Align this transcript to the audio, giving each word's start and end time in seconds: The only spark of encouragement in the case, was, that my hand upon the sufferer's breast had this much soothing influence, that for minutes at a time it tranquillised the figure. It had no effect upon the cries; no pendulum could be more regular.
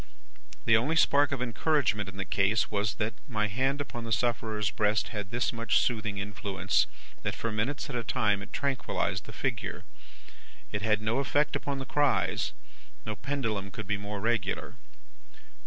The 0.65 0.75
only 0.75 0.95
spark 0.95 1.31
of 1.31 1.43
encouragement 1.43 2.09
in 2.09 2.17
the 2.17 2.25
case, 2.25 2.71
was, 2.71 2.95
that 2.95 3.13
my 3.27 3.45
hand 3.45 3.79
upon 3.79 4.03
the 4.03 4.11
sufferer's 4.11 4.71
breast 4.71 5.09
had 5.09 5.29
this 5.29 5.53
much 5.53 5.77
soothing 5.79 6.17
influence, 6.17 6.87
that 7.21 7.35
for 7.35 7.51
minutes 7.51 7.87
at 7.87 7.95
a 7.95 8.03
time 8.03 8.41
it 8.41 8.51
tranquillised 8.51 9.25
the 9.25 9.31
figure. 9.31 9.83
It 10.71 10.81
had 10.81 11.03
no 11.03 11.19
effect 11.19 11.55
upon 11.55 11.77
the 11.77 11.85
cries; 11.85 12.51
no 13.05 13.15
pendulum 13.15 13.69
could 13.69 13.85
be 13.85 13.97
more 13.99 14.19
regular. 14.19 14.73